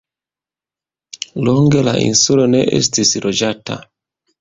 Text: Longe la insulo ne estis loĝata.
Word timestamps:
Longe 1.49 1.85
la 1.89 1.95
insulo 2.09 2.51
ne 2.57 2.65
estis 2.83 3.17
loĝata. 3.31 3.83